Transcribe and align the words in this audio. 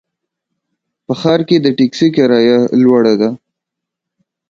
په 1.05 1.13
ښار 1.19 1.41
کې 1.47 1.57
د 1.61 1.67
ټکسي 1.77 2.07
کرایه 2.15 2.57
لوړه 2.83 3.13
ده. 3.21 3.29